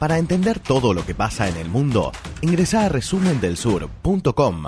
Para 0.00 0.16
entender 0.16 0.58
todo 0.60 0.94
lo 0.94 1.04
que 1.04 1.14
pasa 1.14 1.46
en 1.46 1.58
el 1.58 1.68
mundo, 1.68 2.10
ingresa 2.40 2.86
a 2.86 2.88
resumendelsur.com 2.88 4.64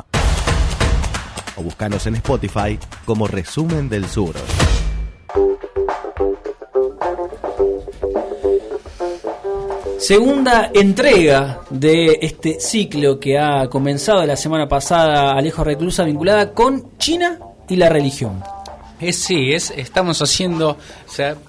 o 1.57 1.63
búscanos 1.63 2.07
en 2.07 2.17
Spotify 2.17 2.79
como 3.07 3.27
Resumen 3.27 3.89
del 3.89 4.07
Sur. 4.07 4.35
Segunda 9.97 10.71
entrega 10.75 11.63
de 11.71 12.19
este 12.21 12.61
ciclo 12.61 13.19
que 13.19 13.39
ha 13.39 13.71
comenzado 13.71 14.27
la 14.27 14.37
semana 14.37 14.69
pasada 14.69 15.33
Alejo 15.33 15.65
Reclusa 15.65 16.05
vinculada 16.05 16.53
con 16.53 16.99
China 16.99 17.39
y 17.71 17.77
la 17.77 17.89
religión. 17.89 18.43
Es, 19.03 19.17
sí, 19.17 19.53
es, 19.53 19.73
estamos 19.77 20.23
haciendo 20.23 20.79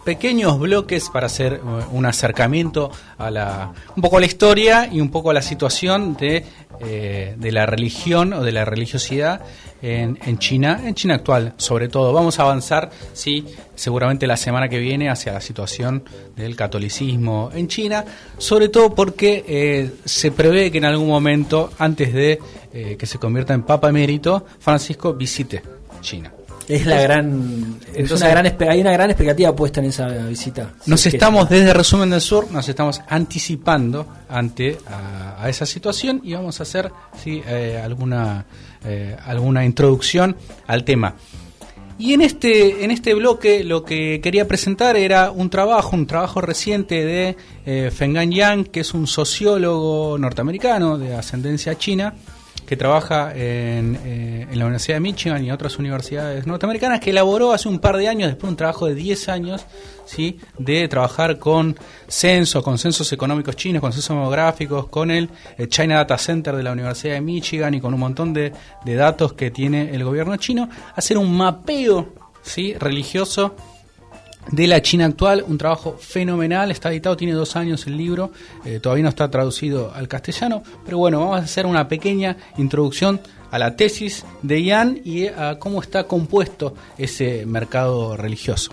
pequeños 0.03 0.59
bloques 0.59 1.09
para 1.09 1.27
hacer 1.27 1.61
uh, 1.63 1.95
un 1.95 2.07
acercamiento 2.07 2.89
a 3.19 3.29
la, 3.29 3.71
un 3.95 4.01
poco 4.01 4.17
a 4.17 4.19
la 4.21 4.25
historia 4.25 4.89
y 4.91 4.99
un 4.99 5.11
poco 5.11 5.29
a 5.29 5.35
la 5.35 5.43
situación 5.43 6.15
de, 6.15 6.43
eh, 6.79 7.35
de 7.37 7.51
la 7.51 7.67
religión 7.67 8.33
o 8.33 8.43
de 8.43 8.51
la 8.51 8.65
religiosidad 8.65 9.41
en, 9.83 10.17
en, 10.25 10.39
China, 10.39 10.81
en 10.83 10.95
China 10.95 11.13
actual 11.13 11.53
sobre 11.57 11.89
todo. 11.89 12.11
Vamos 12.11 12.39
a 12.39 12.43
avanzar, 12.43 12.89
sí, 13.13 13.45
seguramente 13.75 14.25
la 14.25 14.37
semana 14.37 14.67
que 14.67 14.79
viene 14.79 15.11
hacia 15.11 15.33
la 15.33 15.41
situación 15.41 16.03
del 16.35 16.55
catolicismo 16.55 17.51
en 17.53 17.67
China, 17.67 18.03
sobre 18.39 18.69
todo 18.69 18.95
porque 18.95 19.45
eh, 19.47 19.91
se 20.05 20.31
prevé 20.31 20.71
que 20.71 20.79
en 20.79 20.85
algún 20.85 21.07
momento, 21.07 21.71
antes 21.77 22.13
de 22.13 22.39
eh, 22.73 22.95
que 22.97 23.05
se 23.05 23.19
convierta 23.19 23.53
en 23.53 23.61
Papa 23.61 23.89
Emérito, 23.89 24.43
Francisco 24.59 25.13
visite 25.13 25.61
China. 26.01 26.33
Es 26.67 26.85
la 26.85 27.01
gran, 27.01 27.79
es 27.93 28.11
una 28.11 28.27
gran 28.29 28.55
hay 28.69 28.81
una 28.81 28.93
gran 28.93 29.09
expectativa 29.09 29.55
puesta 29.55 29.81
en 29.81 29.87
esa 29.87 30.07
visita. 30.07 30.73
Nos 30.85 31.05
estamos 31.05 31.49
desde 31.49 31.73
Resumen 31.73 32.09
del 32.09 32.21
Sur, 32.21 32.51
nos 32.51 32.67
estamos 32.69 33.01
anticipando 33.07 34.07
ante 34.29 34.77
a, 34.87 35.43
a 35.43 35.49
esa 35.49 35.65
situación 35.65 36.21
y 36.23 36.33
vamos 36.33 36.59
a 36.59 36.63
hacer 36.63 36.91
sí, 37.21 37.41
eh, 37.45 37.81
alguna 37.83 38.45
eh, 38.85 39.15
alguna 39.25 39.63
introducción 39.63 40.35
al 40.67 40.83
tema. 40.83 41.15
Y 41.97 42.13
en 42.13 42.21
este, 42.21 42.83
en 42.83 42.91
este 42.91 43.13
bloque 43.13 43.63
lo 43.63 43.85
que 43.85 44.19
quería 44.21 44.45
presentar 44.45 44.97
era 44.97 45.31
un 45.31 45.49
trabajo, 45.49 45.95
un 45.95 46.05
trabajo 46.05 46.41
reciente 46.41 47.05
de 47.05 47.37
eh, 47.65 47.91
Fenggan 47.95 48.31
Yang, 48.31 48.65
que 48.65 48.79
es 48.81 48.93
un 48.93 49.07
sociólogo 49.07 50.17
norteamericano 50.17 50.97
de 50.97 51.15
ascendencia 51.15 51.77
china, 51.77 52.13
que 52.73 52.77
trabaja 52.77 53.31
en, 53.35 53.99
eh, 54.03 54.47
en, 54.49 54.57
la 54.57 54.65
Universidad 54.65 54.95
de 54.95 55.01
Michigan 55.01 55.45
y 55.45 55.51
otras 55.51 55.77
universidades 55.77 56.47
norteamericanas, 56.47 56.99
que 56.99 57.11
elaboró 57.11 57.53
hace 57.53 57.69
un 57.69 57.77
par 57.77 57.97
de 57.97 58.07
años, 58.07 58.29
después 58.29 58.47
de 58.47 58.53
un 58.53 58.57
trabajo 58.57 58.87
de 58.87 58.95
10 58.95 59.29
años, 59.29 59.63
¿sí? 60.05 60.39
de 60.57 60.87
trabajar 60.87 61.37
con 61.37 61.77
censos, 62.07 62.63
con 62.63 62.79
censos 62.79 63.13
económicos 63.13 63.55
chinos, 63.55 63.79
con 63.79 63.93
censos 63.93 64.17
demográficos, 64.17 64.87
con 64.87 65.11
el, 65.11 65.29
el, 65.55 65.69
China 65.69 65.97
Data 65.97 66.17
Center 66.17 66.55
de 66.55 66.63
la 66.63 66.71
Universidad 66.71 67.13
de 67.13 67.21
Michigan 67.21 67.75
y 67.75 67.79
con 67.79 67.93
un 67.93 67.99
montón 67.99 68.33
de, 68.33 68.51
de 68.83 68.95
datos 68.95 69.33
que 69.33 69.51
tiene 69.51 69.93
el 69.93 70.03
gobierno 70.03 70.35
chino, 70.37 70.67
hacer 70.95 71.19
un 71.19 71.37
mapeo 71.37 72.11
¿sí? 72.41 72.73
religioso 72.73 73.55
de 74.51 74.67
la 74.67 74.81
China 74.81 75.05
actual, 75.05 75.43
un 75.47 75.57
trabajo 75.57 75.97
fenomenal, 75.99 76.71
está 76.71 76.91
editado, 76.91 77.17
tiene 77.17 77.33
dos 77.33 77.55
años 77.55 77.87
el 77.87 77.97
libro, 77.97 78.31
eh, 78.65 78.79
todavía 78.79 79.03
no 79.03 79.09
está 79.09 79.29
traducido 79.29 79.91
al 79.93 80.07
castellano, 80.07 80.63
pero 80.85 80.97
bueno, 80.97 81.19
vamos 81.19 81.39
a 81.39 81.43
hacer 81.43 81.65
una 81.65 81.87
pequeña 81.87 82.37
introducción 82.57 83.21
a 83.51 83.59
la 83.59 83.75
tesis 83.75 84.25
de 84.41 84.63
Yan 84.63 85.01
y 85.03 85.27
a 85.27 85.57
cómo 85.59 85.81
está 85.81 86.05
compuesto 86.05 86.75
ese 86.97 87.45
mercado 87.45 88.17
religioso. 88.17 88.71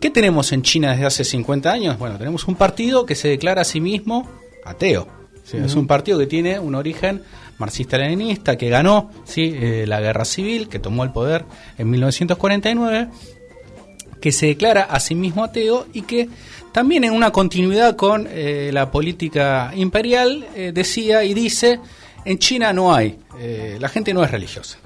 ¿Qué 0.00 0.10
tenemos 0.10 0.52
en 0.52 0.62
China 0.62 0.92
desde 0.92 1.06
hace 1.06 1.24
50 1.24 1.70
años? 1.70 1.98
Bueno, 1.98 2.16
tenemos 2.16 2.48
un 2.48 2.54
partido 2.54 3.04
que 3.04 3.14
se 3.14 3.28
declara 3.28 3.60
a 3.60 3.64
sí 3.64 3.80
mismo 3.80 4.26
ateo. 4.64 5.06
¿sí? 5.44 5.58
Uh 5.58 5.60
-huh. 5.60 5.66
Es 5.66 5.74
un 5.74 5.86
partido 5.86 6.18
que 6.18 6.26
tiene 6.26 6.58
un 6.58 6.74
origen 6.74 7.22
marxista-leninista, 7.58 8.56
que 8.56 8.70
ganó 8.70 9.10
¿sí? 9.24 9.52
Eh, 9.54 9.84
la 9.86 10.00
guerra 10.00 10.24
civil, 10.24 10.68
que 10.68 10.78
tomó 10.78 11.04
el 11.04 11.12
poder 11.12 11.44
en 11.76 11.90
1949 11.90 13.08
que 14.20 14.32
se 14.32 14.46
declara 14.46 14.82
a 14.82 15.00
sí 15.00 15.14
mismo 15.14 15.44
ateo 15.44 15.86
y 15.92 16.02
que 16.02 16.28
también 16.72 17.04
en 17.04 17.12
una 17.12 17.30
continuidad 17.32 17.96
con 17.96 18.28
eh, 18.30 18.70
la 18.72 18.90
política 18.90 19.72
imperial 19.74 20.46
eh, 20.54 20.72
decía 20.72 21.24
y 21.24 21.34
dice, 21.34 21.80
en 22.24 22.38
China 22.38 22.72
no 22.72 22.94
hay, 22.94 23.18
eh, 23.38 23.76
la 23.80 23.88
gente 23.88 24.14
no 24.14 24.22
es 24.22 24.30
religiosa. 24.30 24.78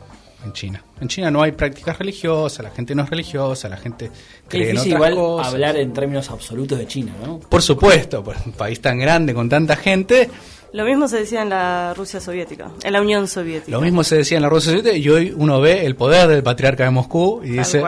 En 0.45 0.53
China. 0.53 0.85
En 1.01 1.09
China 1.09 1.31
no 1.31 1.43
hay 1.43 1.53
prácticas 1.53 1.99
religiosas, 1.99 2.63
la 2.63 2.71
gente 2.71 2.95
no 2.95 3.03
es 3.05 3.11
religiosa, 3.11 3.67
la 3.67 3.79
gente 3.79 4.11
cree 4.47 4.65
es 4.65 4.71
en 4.71 4.77
otras 4.77 4.95
igual 4.95 5.15
cosas. 5.15 5.53
hablar 5.55 5.77
en 5.77 5.93
términos 5.95 6.31
absolutos 6.31 6.79
de 6.79 6.87
China, 6.87 7.13
¿no? 7.25 7.41
Por 7.41 7.63
supuesto, 7.63 8.23
por 8.23 8.37
un 8.45 8.53
país 8.53 8.79
tan 8.79 8.99
grande 8.99 9.33
con 9.33 9.49
tanta 9.49 9.75
gente, 9.75 10.29
Lo 10.75 10.85
mismo 10.85 11.07
se 11.07 11.19
decía 11.19 11.43
en 11.43 11.51
la 11.51 11.95
Rusia 11.95 12.21
soviética, 12.21 12.69
en 12.83 12.93
la 12.93 13.01
Unión 13.01 13.29
Soviética. 13.29 13.71
Lo 13.71 13.81
mismo 13.81 14.03
se 14.03 14.17
decía 14.17 14.39
en 14.39 14.43
la 14.43 14.49
Rusia 14.49 14.73
soviética 14.73 14.97
y 14.97 15.09
hoy 15.09 15.33
uno 15.37 15.61
ve 15.61 15.87
el 15.87 15.95
poder 15.95 16.27
del 16.27 16.43
patriarca 16.43 16.83
de 16.83 16.91
Moscú 16.91 17.43
y 17.45 17.51
Tal 17.51 17.59
dice, 17.59 17.85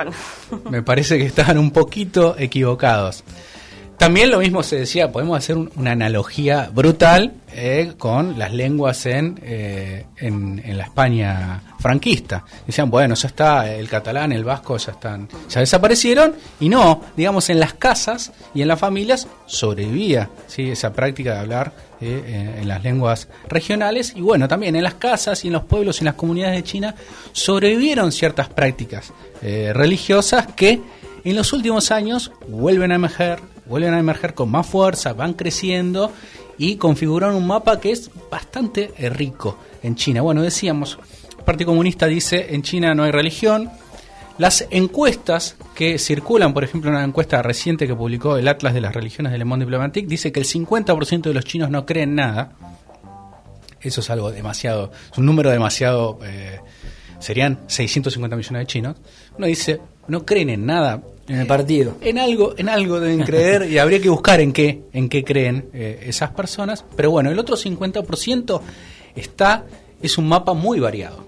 me 0.71 0.85
parece 0.85 1.19
que 1.19 1.27
estaban 1.27 1.59
un 1.59 1.73
poquito 1.73 2.37
equivocados. 2.39 3.25
También 3.99 4.31
lo 4.31 4.39
mismo 4.41 4.63
se 4.63 4.77
decía, 4.77 5.11
podemos 5.11 5.39
hacer 5.39 5.57
un- 5.57 5.71
una 5.77 5.93
analogía 5.93 6.69
brutal 6.73 7.33
eh, 7.55 7.95
con 7.97 8.39
las 8.39 8.53
lenguas 8.53 9.07
en, 9.07 9.41
eh, 9.43 10.05
en, 10.19 10.61
en 10.65 10.77
la 10.77 10.85
España 10.85 11.63
franquista. 11.81 12.45
Decían, 12.67 12.91
bueno, 12.91 13.15
ya 13.15 13.29
está, 13.29 13.73
el 13.75 13.89
catalán, 13.89 14.33
el 14.33 14.45
vasco 14.45 14.77
ya 14.77 14.93
están, 14.93 15.29
ya 15.49 15.61
desaparecieron, 15.61 16.35
y 16.61 16.69
no, 16.69 17.01
digamos, 17.17 17.49
en 17.49 17.59
las 17.59 17.73
casas 17.75 18.33
y 18.55 18.61
en 18.63 18.69
las 18.69 18.79
familias 18.79 19.27
sobrevivía 19.47 20.29
¿sí? 20.47 20.71
esa 20.71 20.93
práctica 20.93 21.33
de 21.33 21.39
hablar 21.41 21.73
eh, 22.03 22.23
en, 22.55 22.61
en 22.63 22.69
las 22.69 22.83
lenguas 22.85 23.29
regionales, 23.49 24.13
y 24.15 24.21
bueno, 24.21 24.47
también 24.47 24.77
en 24.77 24.83
las 24.83 24.95
casas 24.95 25.43
y 25.45 25.47
en 25.47 25.55
los 25.55 25.65
pueblos 25.65 25.97
y 25.97 26.01
en 26.01 26.07
las 26.07 26.15
comunidades 26.17 26.57
de 26.57 26.63
China 26.65 26.95
sobrevivieron 27.33 28.13
ciertas 28.13 28.49
prácticas 28.51 29.13
religiosas 29.73 30.49
que 30.55 30.81
en 31.25 31.37
los 31.37 31.53
últimos 31.53 31.91
años 31.91 32.33
vuelven 32.49 32.93
a 32.93 32.97
emerger, 32.97 33.39
vuelven 33.69 33.95
a 33.95 33.99
emerger 33.99 34.35
con 34.35 34.51
más 34.51 34.67
fuerza, 34.67 35.13
van 35.13 35.35
creciendo 35.35 36.13
y 36.59 36.77
configuran 36.77 37.35
un 37.35 37.47
mapa 37.47 37.81
que 37.81 37.93
es 37.93 38.11
bastante 38.31 38.93
eh, 38.97 39.11
rico 39.11 39.59
en 39.83 39.95
China. 39.95 40.23
Bueno, 40.23 40.43
decíamos, 40.43 40.99
el 41.39 41.45
Partido 41.45 41.69
Comunista 41.69 42.07
dice 42.07 42.55
en 42.55 42.63
China 42.63 42.95
no 42.95 43.03
hay 43.03 43.13
religión. 43.13 43.71
Las 44.39 44.67
encuestas 44.71 45.57
que 45.75 45.99
circulan, 45.99 46.53
por 46.53 46.63
ejemplo, 46.63 46.91
una 46.91 47.03
encuesta 47.03 47.41
reciente 47.43 47.87
que 47.87 47.95
publicó 47.95 48.37
el 48.37 48.47
Atlas 48.49 48.75
de 48.75 48.83
las 48.83 48.95
Religiones 48.95 49.33
de 49.33 49.39
Le 49.39 49.47
Monde 49.47 49.65
Diplomatique, 49.65 50.07
dice 50.07 50.31
que 50.31 50.41
el 50.41 50.47
50% 50.47 51.23
de 51.23 51.35
los 51.35 51.45
chinos 51.45 51.71
no 51.71 51.87
creen 51.87 52.15
nada. 52.15 52.53
Eso 53.81 54.01
es 54.01 54.11
algo 54.11 54.31
demasiado, 54.31 54.91
es 55.11 55.17
un 55.17 55.25
número 55.25 55.51
demasiado, 55.51 56.19
eh, 56.23 56.61
serían 57.19 57.61
650 57.67 58.37
millones 58.37 58.61
de 58.61 58.67
chinos. 58.67 58.97
Uno 59.39 59.47
dice, 59.47 59.81
no 60.09 60.25
creen 60.25 60.51
en 60.51 60.67
nada. 60.67 61.03
En 61.29 61.41
el 61.41 61.47
partido. 61.49 61.97
En 62.03 62.19
algo, 62.19 62.55
en 62.57 62.69
algo 62.69 63.01
deben 63.01 63.25
creer 63.25 63.69
y 63.69 63.79
habría 63.79 64.01
que 64.01 64.09
buscar 64.09 64.41
en 64.41 64.53
qué, 64.53 64.83
en 64.93 65.09
qué 65.09 65.25
creen 65.25 65.65
eh, 65.75 66.05
esas 66.07 66.31
personas. 66.31 66.85
Pero 66.95 67.11
bueno, 67.11 67.33
el 67.33 67.39
otro 67.41 67.57
50% 67.57 68.61
está, 69.17 69.65
es 70.01 70.19
un 70.19 70.29
mapa 70.29 70.53
muy 70.53 70.79
variado. 70.79 71.19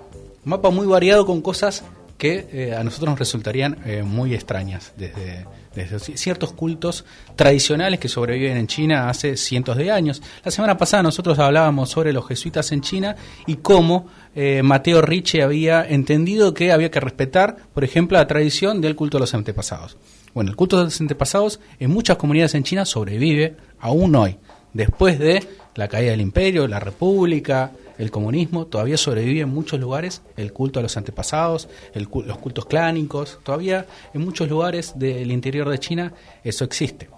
Un 0.44 0.50
mapa 0.50 0.70
muy 0.70 0.86
variado 0.86 1.26
con 1.26 1.42
cosas 1.42 1.82
que 2.18 2.48
eh, 2.52 2.74
a 2.74 2.82
nosotros 2.84 3.10
nos 3.10 3.18
resultarían 3.18 3.78
eh, 3.86 4.02
muy 4.02 4.34
extrañas 4.34 4.92
desde, 4.96 5.46
desde 5.74 5.96
ci- 5.98 6.16
ciertos 6.16 6.52
cultos 6.52 7.04
tradicionales 7.36 8.00
que 8.00 8.08
sobreviven 8.08 8.56
en 8.56 8.66
China 8.66 9.08
hace 9.08 9.36
cientos 9.36 9.76
de 9.76 9.92
años. 9.92 10.20
La 10.44 10.50
semana 10.50 10.76
pasada 10.76 11.04
nosotros 11.04 11.38
hablábamos 11.38 11.90
sobre 11.90 12.12
los 12.12 12.26
jesuitas 12.26 12.72
en 12.72 12.80
China 12.80 13.14
y 13.46 13.56
cómo 13.56 14.08
eh, 14.34 14.62
Mateo 14.64 15.00
Ricci 15.00 15.40
había 15.40 15.86
entendido 15.88 16.52
que 16.52 16.72
había 16.72 16.90
que 16.90 17.00
respetar, 17.00 17.56
por 17.72 17.84
ejemplo, 17.84 18.18
la 18.18 18.26
tradición 18.26 18.80
del 18.80 18.96
culto 18.96 19.18
a 19.18 19.20
los 19.20 19.32
antepasados. 19.34 19.96
Bueno, 20.34 20.50
el 20.50 20.56
culto 20.56 20.76
de 20.78 20.84
los 20.84 21.00
antepasados 21.00 21.60
en 21.78 21.90
muchas 21.90 22.16
comunidades 22.16 22.54
en 22.54 22.64
China 22.64 22.84
sobrevive 22.84 23.56
aún 23.78 24.14
hoy. 24.16 24.36
Después 24.72 25.18
de 25.18 25.46
la 25.76 25.86
caída 25.88 26.10
del 26.10 26.20
imperio, 26.20 26.66
la 26.66 26.80
república, 26.80 27.70
el 27.98 28.10
comunismo, 28.10 28.66
todavía 28.66 28.96
sobrevive 28.96 29.40
en 29.40 29.48
muchos 29.48 29.78
lugares 29.78 30.22
el 30.36 30.52
culto 30.52 30.78
a 30.78 30.82
los 30.82 30.96
antepasados, 30.96 31.68
el 31.94 32.08
los 32.24 32.38
cultos 32.38 32.66
clánicos, 32.66 33.38
todavía 33.42 33.86
en 34.14 34.24
muchos 34.24 34.48
lugares 34.48 34.92
del 34.96 35.30
interior 35.30 35.68
de 35.68 35.78
China 35.78 36.12
eso 36.44 36.64
existe. 36.64 37.08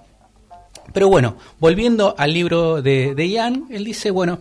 Pero 0.92 1.08
bueno, 1.08 1.36
volviendo 1.58 2.14
al 2.18 2.32
libro 2.32 2.82
de, 2.82 3.14
de 3.14 3.28
Yan, 3.28 3.66
él 3.70 3.84
dice, 3.84 4.10
bueno, 4.10 4.40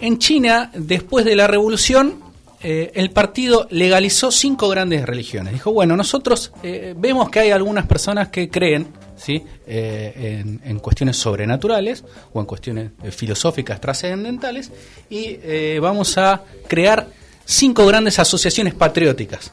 en 0.00 0.18
China, 0.18 0.70
después 0.74 1.24
de 1.24 1.36
la 1.36 1.46
revolución, 1.46 2.26
eh, 2.62 2.90
el 2.94 3.10
partido 3.10 3.66
legalizó 3.70 4.30
cinco 4.30 4.68
grandes 4.68 5.06
religiones. 5.06 5.52
Dijo, 5.52 5.72
bueno, 5.72 5.96
nosotros 5.96 6.52
eh, 6.62 6.94
vemos 6.96 7.30
que 7.30 7.40
hay 7.40 7.50
algunas 7.50 7.86
personas 7.86 8.28
que 8.28 8.48
creen 8.48 8.88
¿sí? 9.16 9.42
Eh, 9.66 10.40
en, 10.40 10.60
en 10.64 10.78
cuestiones 10.78 11.16
sobrenaturales 11.16 12.04
o 12.32 12.40
en 12.40 12.46
cuestiones 12.46 12.90
eh, 13.02 13.10
filosóficas 13.10 13.80
trascendentales 13.80 14.70
y 15.10 15.38
eh, 15.42 15.78
vamos 15.80 16.16
a 16.18 16.42
crear 16.68 17.08
cinco 17.44 17.86
grandes 17.86 18.18
asociaciones 18.18 18.74
patrióticas. 18.74 19.52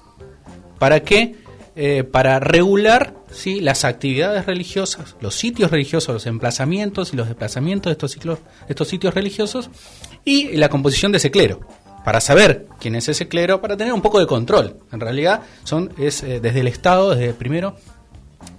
¿Para 0.78 1.00
qué? 1.02 1.42
Para 2.12 2.40
regular 2.40 3.16
¿sí? 3.32 3.60
las 3.60 3.84
actividades 3.84 4.46
religiosas, 4.46 5.16
los 5.22 5.34
sitios 5.34 5.72
religiosos, 5.72 6.14
los 6.14 6.28
emplazamientos 6.28 7.14
y 7.14 7.16
los 7.16 7.28
desplazamientos 7.28 7.90
de 7.90 7.94
estos, 7.94 8.12
ciclos, 8.12 8.40
estos 8.68 8.88
sitios 8.88 9.12
religiosos 9.16 9.72
y 10.24 10.56
la 10.56 10.70
composición 10.70 11.12
de 11.12 11.18
ese 11.18 11.32
clero. 11.32 11.62
Para 12.06 12.22
saber 12.22 12.68
quién 12.80 12.94
es 12.96 13.10
ese 13.10 13.28
clero, 13.28 13.60
para 13.60 13.76
tener 13.76 13.92
un 13.92 14.04
poco 14.04 14.20
de 14.20 14.28
control. 14.28 14.82
En 14.92 15.00
realidad, 15.00 15.42
son 15.64 15.92
es 15.98 16.22
desde 16.22 16.60
el 16.60 16.68
Estado, 16.68 17.16
desde 17.16 17.34
primero 17.34 17.76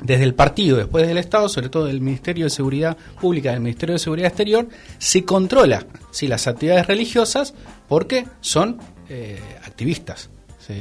desde 0.03 0.25
el 0.25 0.35
partido, 0.35 0.77
después 0.77 1.07
del 1.07 1.19
Estado, 1.19 1.49
sobre 1.49 1.69
todo 1.69 1.87
del 1.87 2.01
Ministerio 2.01 2.45
de 2.45 2.51
Seguridad 2.51 2.97
Pública, 3.21 3.53
del 3.53 3.61
Ministerio 3.61 3.95
de 3.95 3.99
Seguridad 3.99 4.29
Exterior, 4.29 4.69
se 4.99 5.25
controla 5.25 5.87
si 6.11 6.27
las 6.27 6.47
actividades 6.47 6.87
religiosas 6.87 7.55
porque 7.89 8.27
son 8.41 8.79
eh, 9.09 9.41
activistas. 9.65 10.31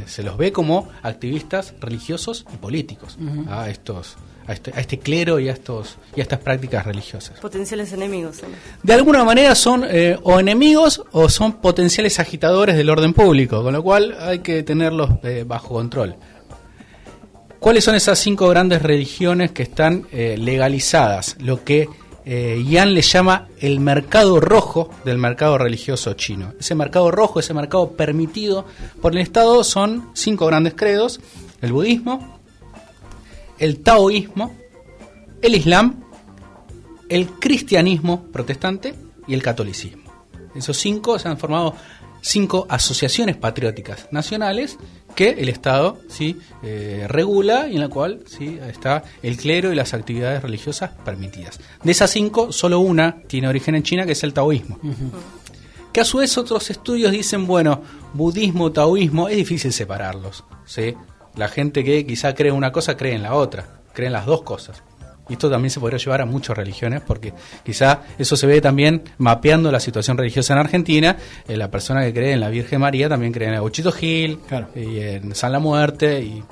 Se, 0.05 0.23
los 0.23 0.37
ve 0.37 0.53
como 0.53 0.87
activistas 1.01 1.73
religiosos 1.81 2.45
y 2.53 2.55
políticos 2.55 3.17
a 3.49 3.69
estos 3.69 4.15
a 4.47 4.53
este, 4.53 4.71
a 4.73 4.79
este, 4.79 4.99
clero 4.99 5.39
y 5.39 5.49
a 5.49 5.53
estos 5.53 5.97
y 6.15 6.19
a 6.19 6.23
estas 6.23 6.39
prácticas 6.39 6.85
religiosas. 6.85 7.39
Potenciales 7.39 7.91
enemigos. 7.93 8.41
De 8.81 8.93
alguna 8.93 9.23
manera 9.23 9.55
son 9.55 9.85
eh, 9.87 10.17
o 10.23 10.39
enemigos 10.39 11.03
o 11.11 11.29
son 11.29 11.53
potenciales 11.53 12.19
agitadores 12.19 12.75
del 12.75 12.89
orden 12.89 13.13
público, 13.13 13.63
con 13.63 13.73
lo 13.73 13.83
cual 13.83 14.15
hay 14.19 14.39
que 14.39 14.63
tenerlos 14.63 15.11
eh, 15.23 15.43
bajo 15.45 15.69
control. 15.69 16.15
¿Cuáles 17.63 17.85
son 17.85 17.95
esas 17.95 18.19
cinco 18.19 18.49
grandes 18.49 18.81
religiones 18.81 19.53
que 19.53 19.63
están 19.63 20.05
eh, 20.11 20.35
legalizadas? 20.37 21.37
Lo 21.39 21.63
que 21.63 21.87
eh, 22.25 22.61
Yan 22.67 22.93
le 22.93 23.01
llama 23.01 23.47
el 23.57 23.79
mercado 23.79 24.41
rojo 24.41 24.89
del 25.05 25.17
mercado 25.17 25.57
religioso 25.57 26.11
chino. 26.11 26.51
Ese 26.59 26.75
mercado 26.75 27.09
rojo, 27.09 27.39
ese 27.39 27.53
mercado 27.53 27.91
permitido 27.91 28.65
por 29.01 29.13
el 29.13 29.19
Estado 29.19 29.63
son 29.63 30.09
cinco 30.13 30.45
grandes 30.45 30.73
credos, 30.73 31.21
el 31.61 31.71
budismo, 31.71 32.37
el 33.59 33.79
taoísmo, 33.79 34.53
el 35.41 35.55
islam, 35.55 36.03
el 37.07 37.27
cristianismo 37.29 38.25
protestante 38.25 38.93
y 39.25 39.35
el 39.35 39.41
catolicismo. 39.41 40.11
Esos 40.53 40.75
cinco 40.75 41.17
se 41.17 41.29
han 41.29 41.37
formado 41.37 41.75
cinco 42.23 42.65
asociaciones 42.69 43.35
patrióticas 43.35 44.07
nacionales 44.11 44.77
que 45.13 45.31
el 45.31 45.49
Estado 45.49 45.99
sí 46.07 46.39
eh, 46.63 47.05
regula 47.07 47.67
y 47.67 47.75
en 47.75 47.81
la 47.81 47.89
cual 47.89 48.21
sí 48.25 48.57
está 48.67 49.03
el 49.21 49.37
clero 49.37 49.71
y 49.71 49.75
las 49.75 49.93
actividades 49.93 50.41
religiosas 50.41 50.91
permitidas. 51.05 51.59
De 51.83 51.91
esas 51.91 52.09
cinco, 52.09 52.51
solo 52.51 52.79
una 52.79 53.21
tiene 53.27 53.47
origen 53.47 53.75
en 53.75 53.83
China, 53.83 54.05
que 54.05 54.13
es 54.13 54.23
el 54.23 54.33
taoísmo. 54.33 54.79
Que 55.91 56.01
a 56.01 56.05
su 56.05 56.17
vez 56.17 56.35
otros 56.37 56.71
estudios 56.71 57.11
dicen, 57.11 57.45
bueno, 57.45 57.83
budismo, 58.13 58.71
taoísmo, 58.71 59.29
es 59.29 59.37
difícil 59.37 59.71
separarlos. 59.71 60.43
¿sí? 60.65 60.95
La 61.35 61.49
gente 61.49 61.83
que 61.83 62.05
quizá 62.05 62.33
cree 62.33 62.51
una 62.51 62.71
cosa 62.71 62.97
cree 62.97 63.13
en 63.13 63.21
la 63.21 63.35
otra, 63.35 63.81
cree 63.93 64.07
en 64.07 64.13
las 64.13 64.25
dos 64.25 64.41
cosas. 64.41 64.81
Y 65.29 65.33
esto 65.33 65.49
también 65.49 65.69
se 65.69 65.79
podría 65.79 65.97
llevar 65.97 66.21
a 66.21 66.25
muchas 66.25 66.57
religiones, 66.57 67.01
porque 67.01 67.33
quizá 67.63 68.01
eso 68.17 68.35
se 68.35 68.45
ve 68.45 68.59
también 68.59 69.03
mapeando 69.17 69.71
la 69.71 69.79
situación 69.79 70.17
religiosa 70.17 70.53
en 70.53 70.59
Argentina. 70.59 71.15
Eh, 71.47 71.55
la 71.55 71.71
persona 71.71 72.03
que 72.03 72.13
cree 72.13 72.33
en 72.33 72.41
la 72.41 72.49
Virgen 72.49 72.81
María 72.81 73.07
también 73.07 73.31
cree 73.31 73.47
en 73.47 73.55
Aguchito 73.55 73.91
Gil 73.91 74.39
y 74.75 74.99
en 74.99 75.33
San 75.33 75.51
la 75.53 75.59
Muerte 75.59 76.21
y 76.21 76.43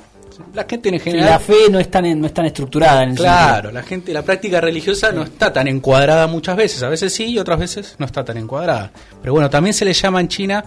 la 0.53 0.65
gente 0.67 0.89
en 0.89 0.99
general. 0.99 1.29
la 1.29 1.39
fe 1.39 1.69
no 1.69 1.79
es 1.79 1.89
tan, 1.89 2.19
no 2.19 2.27
es 2.27 2.33
tan 2.33 2.45
estructurada. 2.45 3.03
En 3.03 3.15
claro, 3.15 3.71
la 3.71 3.83
gente, 3.83 4.13
la 4.13 4.23
práctica 4.23 4.61
religiosa 4.61 5.11
no 5.11 5.23
está 5.23 5.51
tan 5.51 5.67
encuadrada 5.67 6.27
muchas 6.27 6.55
veces. 6.55 6.83
A 6.83 6.89
veces 6.89 7.13
sí 7.13 7.25
y 7.25 7.39
otras 7.39 7.59
veces 7.59 7.95
no 7.99 8.05
está 8.05 8.23
tan 8.23 8.37
encuadrada. 8.37 8.91
Pero 9.21 9.33
bueno, 9.33 9.49
también 9.49 9.73
se 9.73 9.85
le 9.85 9.93
llama 9.93 10.21
en 10.21 10.27
China 10.27 10.65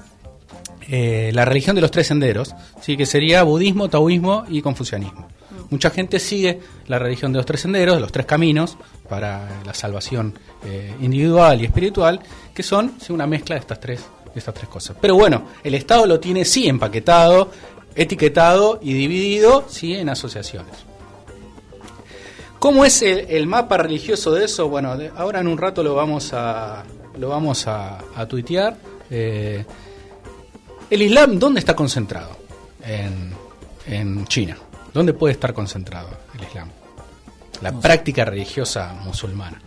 eh, 0.89 1.31
la 1.33 1.45
religión 1.45 1.75
de 1.75 1.83
los 1.83 1.91
tres 1.91 2.07
senderos, 2.07 2.55
¿sí? 2.81 2.97
que 2.97 3.07
sería 3.07 3.43
budismo, 3.43 3.89
taoísmo 3.89 4.45
y 4.49 4.61
confucianismo. 4.63 5.29
Mucha 5.71 5.91
gente 5.91 6.19
sigue 6.19 6.61
la 6.87 6.99
religión 6.99 7.33
de 7.33 7.39
los 7.39 7.47
tres 7.47 7.61
senderos, 7.61 7.97
de 7.97 8.01
los 8.01 8.13
tres 8.13 8.27
caminos, 8.27 8.77
para 9.09 9.49
la 9.65 9.75
salvación 9.75 10.39
eh, 10.65 10.95
individual 11.01 11.61
y 11.61 11.65
espiritual, 11.65 12.21
que 12.55 12.63
son 12.63 12.95
una 13.09 13.27
mezcla 13.27 13.57
de 13.57 13.61
estas 13.61 13.81
tres 13.81 14.01
de 14.35 14.41
estas 14.41 14.55
tres 14.55 14.69
cosas. 14.69 14.97
Pero 15.01 15.15
bueno, 15.15 15.45
el 15.63 15.75
Estado 15.75 16.07
lo 16.07 16.21
tiene 16.21 16.45
sí 16.45 16.69
empaquetado, 16.69 17.51
etiquetado 17.95 18.81
y 18.83 18.93
dividido 18.93 19.65
sí 19.69 19.95
en 19.95 20.09
asociaciones. 20.09 20.75
¿Cómo 22.59 22.85
es 22.85 23.03
el, 23.03 23.47
mapa 23.47 23.77
religioso 23.77 24.33
de 24.33 24.47
eso? 24.47 24.69
Bueno, 24.69 24.97
ahora 25.17 25.41
en 25.41 25.49
un 25.49 25.59
rato 25.59 25.83
lo 25.83 25.95
vamos 25.95 26.33
a 26.33 26.83
lo 27.19 27.29
vamos 27.29 27.67
a, 27.67 27.99
tuitear. 28.29 28.77
Eh, 29.11 29.65
el 30.91 31.03
Islam, 31.03 31.39
¿dónde 31.39 31.61
está 31.61 31.77
concentrado? 31.77 32.37
En, 32.83 33.33
en 33.87 34.27
China. 34.27 34.57
¿Dónde 34.95 35.13
puede 35.13 35.33
estar 35.35 35.53
concentrado 35.53 36.09
el 36.39 36.45
Islam? 36.45 36.71
La 37.61 37.73
práctica 37.73 38.25
religiosa 38.25 38.95
musulmana. 39.05 39.61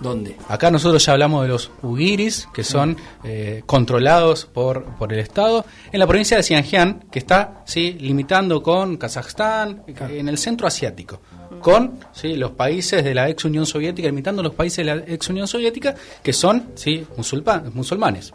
¿Dónde? 0.00 0.36
Acá 0.48 0.70
nosotros 0.70 1.04
ya 1.06 1.12
hablamos 1.12 1.42
de 1.42 1.48
los 1.48 1.70
ugiris, 1.82 2.46
que 2.52 2.62
son 2.62 2.96
eh, 3.22 3.62
controlados 3.64 4.44
por, 4.44 4.84
por 4.96 5.12
el 5.14 5.20
Estado, 5.20 5.64
en 5.90 5.98
la 5.98 6.06
provincia 6.06 6.36
de 6.36 6.42
Xinjiang, 6.42 7.08
que 7.10 7.20
está 7.20 7.62
sí, 7.64 7.96
limitando 7.98 8.62
con 8.62 8.98
Kazajstán, 8.98 9.84
en 9.86 10.28
el 10.28 10.36
centro 10.36 10.66
asiático, 10.66 11.22
con 11.60 12.00
sí, 12.12 12.36
los 12.36 12.50
países 12.50 13.02
de 13.02 13.14
la 13.14 13.30
ex 13.30 13.46
Unión 13.46 13.64
Soviética, 13.64 14.08
limitando 14.08 14.42
los 14.42 14.54
países 14.54 14.84
de 14.84 14.84
la 14.84 15.04
ex 15.06 15.26
Unión 15.30 15.48
Soviética, 15.48 15.94
que 16.22 16.34
son 16.34 16.72
sí, 16.74 17.06
musulmanes. 17.16 18.34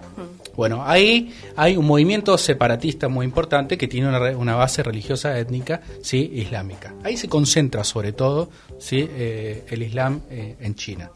Bueno, 0.56 0.84
ahí 0.86 1.34
hay 1.56 1.78
un 1.78 1.86
movimiento 1.86 2.38
separatista 2.38 3.07
muy 3.07 3.25
importante 3.25 3.78
que 3.78 3.88
tiene 3.88 4.10
una, 4.36 4.56
base 4.56 4.84
religiosa 4.84 5.38
étnica 5.40 5.81
sí, 6.01 6.30
islámica. 6.34 6.94
Ahí 7.04 7.18
se 7.18 7.30
concentra 7.30 7.84
sobre 7.84 8.13
todo 8.13 8.50
sí, 8.78 9.07
eh, 9.10 9.66
el 9.69 9.84
Islam 9.84 10.22
eh, 10.30 10.57
en 10.60 10.75
China. 10.75 11.12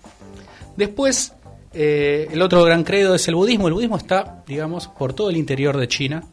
Después, 0.78 1.34
eh, 1.74 2.28
el 2.32 2.42
otro 2.42 2.64
gran 2.64 2.84
credo 2.84 3.16
es 3.16 3.28
el 3.28 3.36
budismo. 3.36 3.68
El 3.68 3.74
budismo 3.74 3.98
está, 3.98 4.44
digamos, 4.48 4.88
por 4.88 5.14
todo 5.14 5.30
el 5.30 5.38
interior 5.38 5.78
de 5.78 5.88
China. 5.88 6.24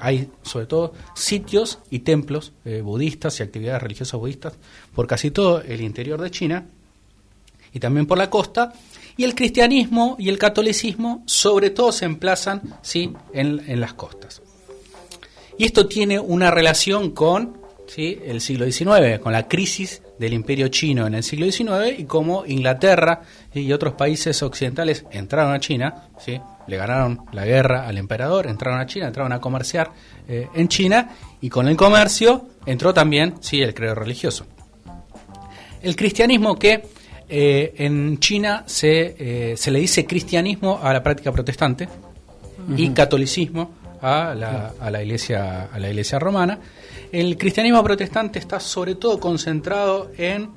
hay 0.00 0.30
sobre 0.42 0.64
todo 0.66 0.94
sitios 1.14 1.80
y 1.90 1.98
templos 1.98 2.54
budistas 2.82 3.38
y 3.38 3.42
actividades 3.42 3.82
religiosas 3.82 4.18
budistas 4.18 4.54
por 4.94 5.06
casi 5.06 5.30
todo 5.30 5.60
el 5.60 5.82
interior 5.82 6.18
de 6.22 6.30
China 6.30 6.64
y 7.72 7.80
también 7.80 8.06
por 8.06 8.18
la 8.18 8.30
costa 8.30 8.72
y 9.18 9.24
el 9.24 9.34
cristianismo 9.34 10.16
y 10.18 10.28
el 10.28 10.38
catolicismo 10.38 11.22
sobre 11.26 11.70
todo 11.70 11.90
se 11.92 12.04
emplazan 12.04 12.62
¿sí? 12.82 13.12
en, 13.34 13.80
las 13.80 13.92
costas. 13.94 14.40
Y 15.58 15.64
esto 15.64 15.86
tiene 15.88 16.20
una 16.20 16.52
relación 16.52 17.10
con 17.10 17.58
¿sí? 17.88 18.16
el 18.24 18.40
siglo 18.40 18.70
XIX, 18.70 19.18
con 19.20 19.32
la 19.32 19.48
crisis 19.48 20.02
del 20.20 20.34
imperio 20.34 20.68
chino 20.68 21.06
en 21.06 21.14
el 21.14 21.24
siglo 21.24 21.50
XIX 21.50 21.98
y 21.98 22.04
cómo 22.04 22.44
Inglaterra 22.46 23.22
y 23.52 23.72
otros 23.72 23.94
países 23.94 24.40
occidentales 24.44 25.04
entraron 25.10 25.52
a 25.52 25.58
China, 25.58 26.10
¿sí? 26.24 26.40
le 26.68 26.76
ganaron 26.76 27.22
la 27.32 27.44
guerra 27.44 27.88
al 27.88 27.98
emperador, 27.98 28.46
entraron 28.46 28.78
a 28.78 28.86
China, 28.86 29.08
entraron 29.08 29.32
a 29.32 29.40
comerciar 29.40 29.90
eh, 30.28 30.48
en 30.54 30.68
China 30.68 31.10
y 31.40 31.48
con 31.48 31.66
el 31.66 31.76
comercio 31.76 32.50
entró 32.66 32.94
también 32.94 33.34
¿sí? 33.40 33.60
el 33.60 33.74
credo 33.74 33.96
religioso. 33.96 34.46
El 35.82 35.96
cristianismo 35.96 36.56
que 36.56 36.97
eh, 37.28 37.74
en 37.76 38.18
China 38.18 38.64
se, 38.66 39.16
eh, 39.18 39.56
se 39.56 39.70
le 39.70 39.80
dice 39.80 40.06
cristianismo 40.06 40.80
a 40.82 40.92
la 40.92 41.02
práctica 41.02 41.32
protestante 41.32 41.88
y 42.76 42.90
catolicismo 42.90 43.70
a 44.00 44.34
la, 44.34 44.74
a 44.80 44.90
la, 44.90 45.02
iglesia, 45.02 45.68
a 45.72 45.78
la 45.78 45.88
iglesia 45.88 46.18
romana. 46.18 46.58
El 47.10 47.36
cristianismo 47.36 47.82
protestante 47.82 48.38
está 48.38 48.60
sobre 48.60 48.94
todo 48.94 49.18
concentrado 49.18 50.10
en 50.16 50.50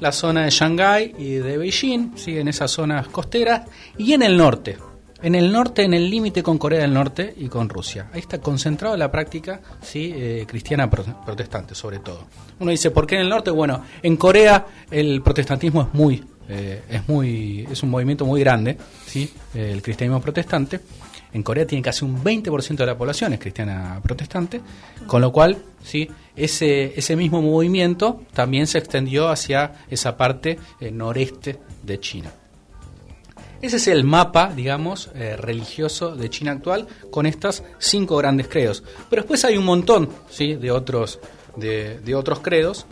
la 0.00 0.12
zona 0.12 0.44
de 0.44 0.50
Shanghái 0.50 1.14
y 1.18 1.34
de 1.34 1.56
Beijing, 1.56 2.12
¿sí? 2.16 2.38
en 2.38 2.48
esas 2.48 2.70
zonas 2.70 3.08
costeras, 3.08 3.62
y 3.96 4.12
en 4.12 4.22
el 4.22 4.36
norte, 4.36 4.76
en 5.22 5.34
el 5.34 5.50
norte, 5.50 5.82
en 5.82 5.94
el 5.94 6.10
límite 6.10 6.42
con 6.42 6.58
Corea 6.58 6.80
del 6.80 6.92
Norte 6.92 7.34
y 7.36 7.48
con 7.48 7.68
Rusia. 7.68 8.08
Ahí 8.12 8.20
está 8.20 8.38
concentrada 8.38 8.96
la 8.96 9.10
práctica 9.10 9.60
¿sí? 9.80 10.12
Eh, 10.14 10.44
cristiana 10.46 10.90
protestante, 10.90 11.74
sobre 11.74 12.00
todo. 12.00 12.26
Uno 12.58 12.70
dice, 12.70 12.90
¿por 12.90 13.06
qué 13.06 13.16
en 13.16 13.22
el 13.22 13.28
norte? 13.28 13.50
Bueno, 13.50 13.82
en 14.02 14.16
Corea 14.16 14.66
el 14.90 15.22
protestantismo 15.22 15.82
es 15.82 15.94
muy, 15.94 16.24
eh, 16.48 16.82
es 16.88 17.08
muy, 17.08 17.66
es 17.70 17.82
un 17.82 17.90
movimiento 17.90 18.24
muy 18.24 18.40
grande, 18.40 18.76
¿sí? 19.06 19.30
el 19.54 19.82
cristianismo 19.82 20.20
protestante. 20.20 20.80
En 21.32 21.42
Corea 21.42 21.66
tiene 21.66 21.82
casi 21.82 22.04
un 22.04 22.22
20% 22.22 22.76
de 22.76 22.86
la 22.86 22.96
población 22.96 23.34
es 23.34 23.40
cristiana 23.40 24.00
protestante, 24.02 24.60
con 25.06 25.20
lo 25.20 25.32
cual, 25.32 25.58
sí, 25.82 26.08
ese, 26.34 26.98
ese 26.98 27.14
mismo 27.14 27.42
movimiento 27.42 28.22
también 28.32 28.66
se 28.66 28.78
extendió 28.78 29.28
hacia 29.28 29.84
esa 29.90 30.16
parte 30.16 30.58
eh, 30.80 30.90
noreste 30.90 31.58
de 31.82 32.00
China. 32.00 32.32
Ese 33.66 33.78
es 33.78 33.88
el 33.88 34.04
mapa, 34.04 34.52
digamos, 34.54 35.10
eh, 35.16 35.36
religioso 35.36 36.14
de 36.14 36.30
China 36.30 36.52
actual 36.52 36.86
con 37.10 37.26
estas 37.26 37.64
cinco 37.80 38.16
grandes 38.16 38.46
credos. 38.46 38.84
Pero 39.10 39.22
después 39.22 39.44
hay 39.44 39.56
un 39.56 39.64
montón 39.64 40.08
¿sí? 40.30 40.54
de, 40.54 40.70
otros, 40.70 41.18
de, 41.56 42.14
otros 42.14 42.38
credos 42.38 42.86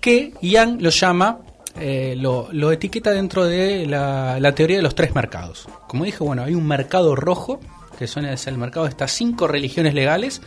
que 0.00 0.34
Yang 0.42 0.82
lo 0.82 0.90
llama, 0.90 1.38
eh, 1.78 2.16
lo, 2.18 2.72
etiqueta 2.72 3.12
dentro 3.12 3.44
de 3.44 3.86
la, 3.86 4.52
teoría 4.52 4.78
de 4.78 4.82
los 4.82 4.96
tres 4.96 5.14
mercados. 5.14 5.68
Como 5.86 6.04
dije, 6.04 6.24
bueno, 6.24 6.42
hay 6.42 6.56
un 6.56 6.66
mercado 6.66 7.14
rojo, 7.14 7.60
que 7.96 8.08
suena 8.08 8.32
es 8.32 8.48
el 8.48 8.58
mercado 8.58 8.86
de 8.86 8.90
estas 8.90 9.12
cinco 9.12 9.46
religiones 9.46 9.94
legales. 9.94 10.42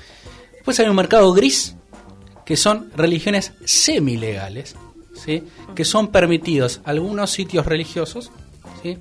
Después 0.55 0.77
hay 0.81 0.89
un 0.89 0.97
mercado 0.97 1.31
gris, 1.31 1.77
que 2.45 2.57
son 2.57 2.91
religiones 2.97 3.53
semilegales, 3.63 4.75
¿sí? 5.15 5.41
que 5.73 5.85
son 5.85 6.09
permitidos 6.09 6.81
algunos 6.83 7.31
sitios 7.31 7.65
religiosos, 7.65 8.29
¿sí? 8.83 8.97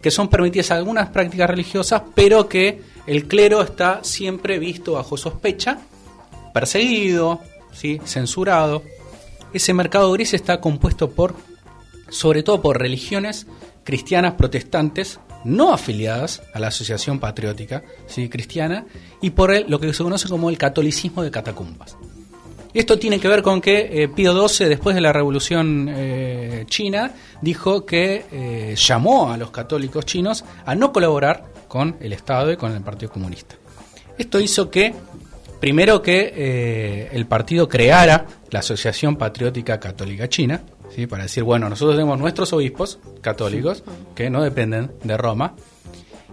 Que 0.00 0.10
son 0.10 0.28
permitidas 0.28 0.70
algunas 0.70 1.08
prácticas 1.10 1.50
religiosas, 1.50 2.02
pero 2.14 2.48
que 2.48 2.82
el 3.06 3.26
clero 3.26 3.62
está 3.62 4.00
siempre 4.02 4.58
visto 4.58 4.92
bajo 4.92 5.16
sospecha, 5.16 5.78
perseguido, 6.52 7.40
¿sí? 7.72 8.00
censurado. 8.04 8.82
Ese 9.52 9.72
mercado 9.74 10.12
gris 10.12 10.34
está 10.34 10.60
compuesto 10.60 11.10
por, 11.10 11.34
sobre 12.08 12.42
todo 12.42 12.60
por 12.60 12.78
religiones 12.78 13.46
cristianas 13.84 14.34
protestantes 14.34 15.20
no 15.44 15.72
afiliadas 15.72 16.42
a 16.52 16.58
la 16.58 16.68
Asociación 16.68 17.20
Patriótica 17.20 17.84
¿sí? 18.06 18.28
Cristiana 18.28 18.84
y 19.22 19.30
por 19.30 19.52
el, 19.52 19.66
lo 19.68 19.78
que 19.78 19.92
se 19.94 20.02
conoce 20.02 20.28
como 20.28 20.50
el 20.50 20.58
catolicismo 20.58 21.22
de 21.22 21.30
catacumbas. 21.30 21.96
Esto 22.76 22.98
tiene 22.98 23.18
que 23.18 23.26
ver 23.26 23.42
con 23.42 23.62
que 23.62 24.02
eh, 24.02 24.08
Pío 24.08 24.48
XII, 24.48 24.68
después 24.68 24.94
de 24.94 25.00
la 25.00 25.10
Revolución 25.10 25.88
eh, 25.88 26.64
China, 26.68 27.10
dijo 27.40 27.86
que 27.86 28.26
eh, 28.30 28.74
llamó 28.76 29.32
a 29.32 29.38
los 29.38 29.50
católicos 29.50 30.04
chinos 30.04 30.44
a 30.66 30.74
no 30.74 30.92
colaborar 30.92 31.46
con 31.68 31.96
el 32.00 32.12
Estado 32.12 32.52
y 32.52 32.58
con 32.58 32.72
el 32.72 32.82
Partido 32.82 33.10
Comunista. 33.10 33.54
Esto 34.18 34.38
hizo 34.40 34.70
que, 34.70 34.92
primero 35.58 36.02
que 36.02 37.08
el 37.10 37.24
partido 37.24 37.66
creara 37.66 38.26
la 38.50 38.58
Asociación 38.58 39.16
Patriótica 39.16 39.80
Católica 39.80 40.28
China, 40.28 40.60
¿sí? 40.94 41.06
para 41.06 41.22
decir, 41.22 41.44
bueno, 41.44 41.70
nosotros 41.70 41.96
tenemos 41.96 42.18
nuestros 42.18 42.52
obispos 42.52 42.98
católicos 43.22 43.84
que 44.14 44.28
no 44.28 44.42
dependen 44.42 44.92
de 45.02 45.16
Roma, 45.16 45.54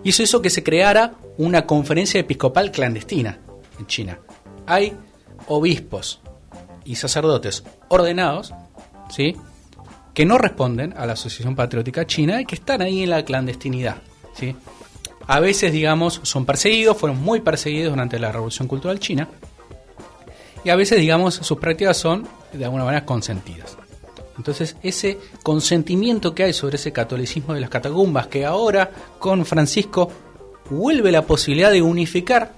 hizo 0.03 0.21
eso 0.21 0.41
que 0.41 0.49
se 0.49 0.61
creara 0.61 1.13
una 1.37 1.65
conferencia 1.65 2.19
episcopal 2.19 2.69
clandestina 2.69 3.39
en 3.79 3.87
China. 3.87 4.19
Hay 4.65 4.93
obispos 5.47 6.19
y 6.85 6.95
sacerdotes 6.95 7.63
ordenados, 7.87 8.53
¿sí? 9.09 9.35
que 10.13 10.25
no 10.25 10.37
responden 10.37 10.93
a 10.97 11.05
la 11.05 11.13
Asociación 11.13 11.55
Patriótica 11.55 12.05
China 12.05 12.41
y 12.41 12.45
que 12.45 12.55
están 12.55 12.81
ahí 12.81 13.03
en 13.03 13.09
la 13.09 13.25
clandestinidad. 13.25 13.97
¿sí? 14.33 14.55
A 15.27 15.39
veces, 15.39 15.71
digamos, 15.71 16.19
son 16.23 16.45
perseguidos, 16.45 16.97
fueron 16.97 17.21
muy 17.21 17.41
perseguidos 17.41 17.93
durante 17.93 18.19
la 18.19 18.31
Revolución 18.31 18.67
Cultural 18.67 18.99
China, 18.99 19.27
y 20.63 20.69
a 20.69 20.75
veces, 20.75 20.99
digamos, 20.99 21.35
sus 21.35 21.57
prácticas 21.57 21.97
son 21.97 22.27
de 22.53 22.63
alguna 22.63 22.85
manera 22.85 23.05
consentidas. 23.05 23.77
Entonces, 24.37 24.77
ese 24.81 25.19
consentimiento 25.43 26.33
que 26.33 26.43
hay 26.43 26.53
sobre 26.53 26.77
ese 26.77 26.91
catolicismo 26.91 27.53
de 27.53 27.61
las 27.61 27.69
catacumbas, 27.69 28.27
que 28.27 28.45
ahora 28.45 28.89
con 29.19 29.45
Francisco 29.45 30.09
vuelve 30.69 31.11
la 31.11 31.23
posibilidad 31.23 31.71
de 31.71 31.81
unificar 31.81 32.53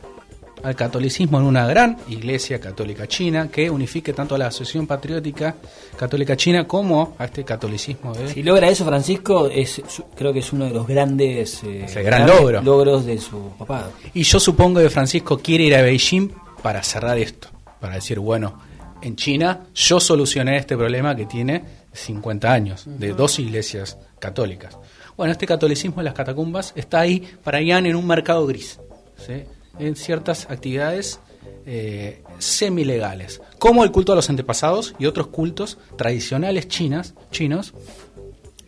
al 0.65 0.75
catolicismo 0.75 1.39
en 1.39 1.45
una 1.45 1.67
gran 1.67 1.98
iglesia 2.10 2.60
católica 2.60 3.07
china 3.07 3.50
que 3.51 3.69
unifique 3.69 4.13
tanto 4.13 4.34
a 4.34 4.38
la 4.39 4.48
Asociación 4.48 4.88
Patriótica 4.88 5.55
Católica 5.95 6.36
China 6.36 6.67
como 6.67 7.15
a 7.19 7.25
este 7.25 7.45
catolicismo 7.45 8.15
de... 8.15 8.29
Si 8.29 8.41
logra 8.41 8.67
eso 8.67 8.84
Francisco, 8.84 9.48
es 9.48 9.81
creo 10.15 10.34
que 10.34 10.39
es 10.39 10.51
uno 10.51 10.65
de 10.65 10.72
los 10.72 10.88
grandes, 10.88 11.62
eh, 11.63 11.86
gran 12.03 12.25
logro. 12.25 12.63
logros 12.63 13.05
de 13.05 13.19
su 13.19 13.51
papado. 13.60 13.91
Y 14.15 14.24
yo 14.24 14.39
supongo 14.39 14.79
que 14.79 14.89
Francisco 14.89 15.38
quiere 15.38 15.65
ir 15.65 15.75
a 15.75 15.84
Beijing 15.84 16.31
para 16.63 16.81
cerrar 16.81 17.19
esto, 17.19 17.50
para 17.79 17.93
decir, 17.93 18.17
bueno, 18.17 18.60
en 19.03 19.15
China 19.15 19.67
yo 19.75 20.00
solucioné 20.00 20.57
este 20.57 20.75
problema 20.75 21.15
que 21.15 21.27
tiene 21.27 21.63
50 21.93 22.51
años, 22.51 22.84
de 22.88 23.13
dos 23.13 23.38
iglesias 23.38 24.00
católicas. 24.17 24.75
Bueno, 25.15 25.31
este 25.31 25.45
catolicismo 25.45 25.98
de 25.98 26.05
las 26.05 26.15
catacumbas 26.15 26.74
está 26.75 27.01
ahí 27.01 27.24
para 27.43 27.60
allá 27.60 27.77
en 27.77 27.95
un 27.95 28.07
mercado 28.07 28.48
gris. 28.48 28.79
¿sí? 29.17 29.43
En 29.79 29.96
ciertas 29.96 30.50
actividades 30.50 31.20
eh, 31.65 32.22
semilegales, 32.38 33.41
como 33.58 33.84
el 33.84 33.91
culto 33.91 34.13
a 34.13 34.15
los 34.15 34.29
antepasados 34.29 34.94
y 35.00 35.08
otros 35.08 35.27
cultos 35.27 35.77
tradicionales 35.98 36.67
chinas, 36.67 37.15
chinos, 37.32 37.74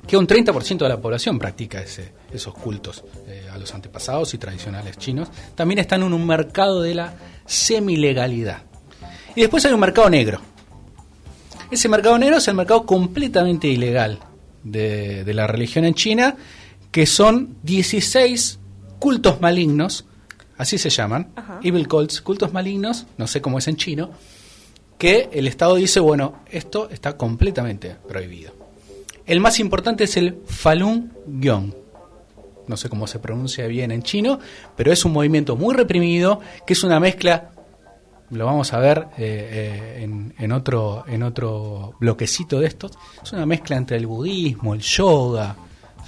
que 0.08 0.18
un 0.18 0.26
30% 0.26 0.78
de 0.78 0.90
la 0.90 1.00
población 1.00 1.38
practica 1.38 1.82
ese, 1.82 2.14
esos 2.32 2.54
cultos 2.54 3.04
eh, 3.28 3.48
a 3.52 3.58
los 3.58 3.74
antepasados 3.74 4.34
y 4.34 4.38
tradicionales 4.38 4.98
chinos, 4.98 5.30
también 5.54 5.80
están 5.80 6.02
en 6.02 6.14
un 6.14 6.26
mercado 6.26 6.82
de 6.82 6.96
la 6.96 7.14
semilegalidad. 7.46 8.64
Y 9.36 9.42
después 9.42 9.66
hay 9.66 9.74
un 9.74 9.80
mercado 9.80 10.10
negro. 10.10 10.42
Ese 11.70 11.90
mercado 11.90 12.18
negro 12.18 12.38
es 12.38 12.48
el 12.48 12.56
mercado 12.56 12.86
completamente 12.86 13.68
ilegal 13.68 14.20
de, 14.64 15.24
de 15.26 15.34
la 15.34 15.46
religión 15.46 15.84
en 15.84 15.94
China, 15.94 16.36
que 16.90 17.06
son 17.06 17.58
16 17.64 18.60
cultos 18.98 19.42
malignos 19.42 20.06
así 20.58 20.78
se 20.78 20.90
llaman, 20.90 21.32
evil 21.64 21.88
cults, 21.88 22.22
cultos 22.22 22.54
malignos, 22.54 23.06
no 23.18 23.28
sé 23.28 23.42
cómo 23.42 23.60
es 23.60 23.68
en 23.68 23.76
chino, 23.76 24.12
que 24.98 25.30
el 25.32 25.48
Estado 25.48 25.76
dice, 25.76 26.00
bueno, 26.00 26.40
esto 26.50 26.90
está 26.90 27.16
completamente 27.18 27.96
prohibido. 28.08 28.54
El 29.26 29.40
más 29.40 29.60
importante 29.60 30.06
es 30.06 30.18
el 30.18 30.42
Falun 30.46 31.14
Gong. 31.26 31.74
No 32.68 32.76
sé 32.76 32.90
cómo 32.90 33.08
se 33.08 33.20
pronuncia 33.20 33.68
bien 33.68 33.92
en 33.92 34.02
chino, 34.02 34.40
pero 34.76 34.92
es 34.92 35.06
un 35.06 35.14
movimiento 35.14 35.56
muy 35.56 35.74
reprimido, 35.74 36.42
que 36.66 36.74
es 36.74 36.84
una 36.84 37.00
mezcla, 37.00 37.52
lo 38.32 38.46
vamos 38.46 38.74
a 38.74 38.80
ver 38.80 39.08
eh, 39.18 40.04
eh, 40.04 40.34
en, 40.38 40.52
otro, 40.52 41.06
en 41.08 41.24
otro 41.24 41.94
bloquecito 42.00 42.60
de 42.60 42.68
estos, 42.68 42.92
es 43.24 43.32
una 43.32 43.46
mezcla 43.46 43.78
entre 43.78 43.98
el 43.98 44.08
budismo, 44.08 44.74
el 44.74 44.82
yoga, 44.82 45.56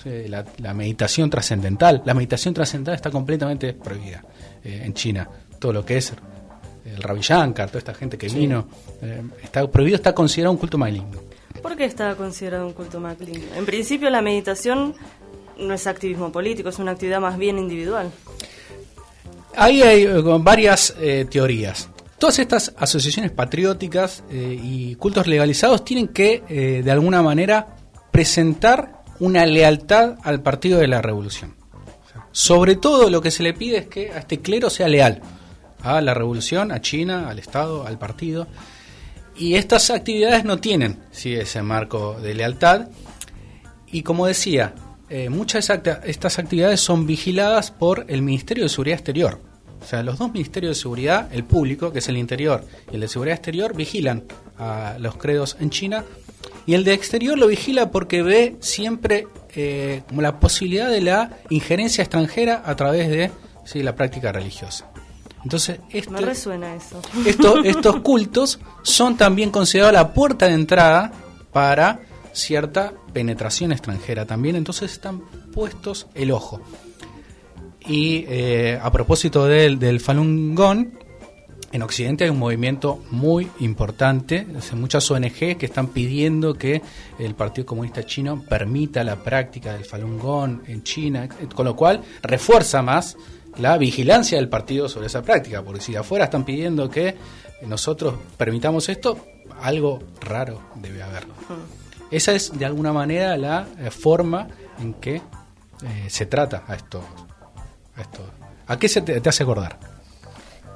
la, 0.06 0.74
meditación 0.74 1.29
trascendental. 1.29 2.01
La 2.06 2.13
meditación 2.13 2.53
trascendental 2.53 2.96
está 2.96 3.12
completamente 3.12 3.74
prohibida 3.74 4.24
eh, 4.63 4.82
en 4.86 4.94
China. 4.94 5.30
Todo 5.60 5.74
lo 5.74 5.86
que 5.86 5.98
es 5.98 6.13
el 6.86 7.01
Ravi 7.01 7.22
Shankar, 7.22 7.68
toda 7.68 7.80
esta 7.80 7.94
gente 7.94 8.18
que 8.18 8.28
vino, 8.28 8.68
eh, 9.01 9.22
está 9.44 9.70
prohibido, 9.70 9.96
está 9.96 10.13
considerado 10.13 10.54
un 10.54 10.58
culto 10.58 10.78
maligno. 10.78 11.20
¿Por 11.62 11.75
qué 11.75 11.86
está 11.86 12.16
considerado 12.16 12.66
un 12.66 12.74
culto 12.74 13.00
maligno? 13.00 13.56
En 13.56 13.66
principio 13.66 14.10
la 14.10 14.22
meditación 14.22 14.96
no 15.58 15.74
es 15.74 15.88
activismo 15.88 16.32
político, 16.32 16.70
es 16.70 16.80
una 16.80 16.92
actividad 16.92 17.20
más 17.20 17.38
bien 17.38 17.60
individual. 17.60 18.12
Ahí 19.56 19.82
hay 19.82 20.04
eh, 20.04 20.22
varias 20.39 20.96
teorías. 21.30 21.89
Todas 22.18 22.39
estas 22.39 22.74
asociaciones 22.78 23.32
patrióticas 23.32 24.24
y 24.30 24.96
cultos 24.96 25.25
legalizados 25.25 25.86
tienen 25.86 26.10
que, 26.10 26.44
de 26.84 26.92
alguna 26.92 27.22
manera, 27.22 27.78
presentar 28.12 29.04
una 29.20 29.46
lealtad 29.46 30.18
al 30.24 30.42
partido 30.42 30.80
de 30.80 30.88
la 30.88 31.01
revolución. 31.01 31.59
Sobre 32.31 32.75
todo 32.75 33.09
lo 33.09 33.21
que 33.21 33.31
se 33.31 33.43
le 33.43 33.53
pide 33.53 33.77
es 33.77 33.88
que 33.88 34.12
a 34.12 34.19
este 34.19 34.39
clero 34.39 34.69
sea 34.69 34.88
leal 34.88 35.21
a 35.81 36.01
la 36.01 36.13
revolución, 36.13 36.71
a 36.71 36.81
China, 36.81 37.29
al 37.29 37.39
Estado, 37.39 37.86
al 37.88 37.98
partido. 37.98 38.48
Y 39.38 39.55
estas 39.55 39.89
actividades 39.89 40.43
no 40.43 40.59
tienen 40.59 41.00
ese 41.12 41.62
marco 41.62 42.19
de 42.21 42.33
lealtad. 42.33 42.88
Y 43.88 44.03
como 44.03 44.27
decía, 44.27 44.74
eh, 45.09 45.29
muchas 45.29 45.67
de 45.67 45.98
estas 46.05 46.38
actividades 46.39 46.81
son 46.81 47.07
vigiladas 47.07 47.71
por 47.71 48.05
el 48.09 48.21
Ministerio 48.21 48.65
de 48.65 48.69
Seguridad 48.69 49.00
Exterior. 49.00 49.41
O 49.81 49.86
sea, 49.86 50.03
los 50.03 50.19
dos 50.19 50.31
ministerios 50.33 50.75
de 50.75 50.81
seguridad, 50.81 51.33
el 51.33 51.45
público, 51.45 51.93
que 51.93 52.00
es 52.00 52.09
el 52.09 52.17
interior, 52.17 52.65
y 52.91 52.95
el 52.95 53.01
de 53.01 53.07
seguridad 53.07 53.38
exterior, 53.38 53.74
vigilan 53.75 54.25
a 54.57 54.98
los 55.00 55.15
credos 55.15 55.55
en 55.62 55.69
China 55.69 56.03
y 56.65 56.75
el 56.75 56.83
de 56.83 56.93
exterior 56.93 57.38
lo 57.38 57.48
vigila 57.48 57.89
porque 57.89 58.21
ve 58.21 58.55
siempre 58.59 59.27
eh, 59.56 60.03
como 60.08 60.22
la 60.22 60.39
posibilidad 60.39 60.89
de 60.89 61.01
la 61.01 61.32
injerencia 61.50 62.03
extranjera 62.03 62.63
a 62.65 62.75
través 62.75 63.10
de 63.10 63.32
sí, 63.65 63.84
la 63.84 63.96
práctica 63.96 64.32
religiosa. 64.32 64.89
Entonces, 65.44 65.79
esto, 65.89 66.12
Me 66.12 66.22
resuena 66.22 66.75
eso. 66.75 67.01
estos 67.63 68.01
cultos 68.01 68.60
son 68.84 69.15
también 69.18 69.51
considerados 69.51 69.94
la 69.94 70.13
puerta 70.13 70.48
de 70.48 70.53
entrada 70.53 71.12
para 71.51 72.01
cierta 72.34 72.94
penetración 73.13 73.72
extranjera 73.72 74.25
también, 74.25 74.56
entonces 74.56 74.91
están 74.91 75.22
puestos 75.53 76.08
el 76.13 76.32
ojo. 76.32 76.62
Y 77.86 78.25
eh, 78.27 78.79
a 78.82 78.91
propósito 78.91 79.46
del, 79.46 79.79
del 79.79 80.00
Falun 80.00 80.53
Gong, 80.53 80.88
en 81.72 81.82
Occidente 81.84 82.24
hay 82.24 82.30
un 82.30 82.40
movimiento 82.40 83.04
muy 83.12 83.50
importante, 83.60 84.48
muchas 84.74 85.10
ONG 85.12 85.58
que 85.58 85.66
están 85.66 85.88
pidiendo 85.88 86.56
que 86.56 86.82
el 87.20 87.36
Partido 87.36 87.66
Comunista 87.66 88.06
Chino 88.06 88.44
permita 88.44 89.04
la 89.04 89.18
práctica 89.18 89.74
del 89.74 89.86
Falun 89.86 90.18
Gong 90.18 90.62
en 90.68 90.84
China, 90.84 91.28
con 91.54 91.66
lo 91.66 91.76
cual 91.76 92.02
refuerza 92.22 92.82
más 92.82 93.18
la 93.58 93.78
vigilancia 93.78 94.38
del 94.38 94.50
partido 94.50 94.90
sobre 94.90 95.08
esa 95.08 95.22
práctica, 95.22 95.62
porque 95.64 95.82
si 95.82 95.92
de 95.92 96.00
afuera 96.00 96.26
están 96.26 96.44
pidiendo 96.44 96.90
que 96.90 97.16
nosotros 97.68 98.16
permitamos 98.38 98.90
esto, 98.90 99.26
algo 99.62 100.00
raro 100.22 100.62
debe 100.76 101.04
haber. 101.04 101.28
Esa 102.10 102.34
es 102.34 102.58
de 102.58 102.66
alguna 102.66 102.94
manera 102.94 103.38
la 103.38 103.68
eh, 103.78 103.92
forma 103.92 104.48
en 104.80 104.96
que 104.96 105.16
eh, 105.16 105.22
se 106.08 106.26
trata 106.26 106.64
a 106.68 106.76
esto, 106.76 107.04
a 107.96 108.02
esto. 108.02 108.24
¿A 108.66 108.80
qué 108.80 108.88
se 108.88 109.02
te 109.02 109.28
hace 109.28 109.44
acordar? 109.44 109.88